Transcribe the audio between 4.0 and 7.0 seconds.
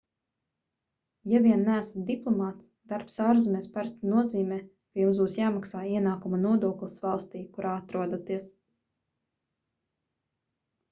nozīmē ka jums būs jāmaksā ienākuma nodoklis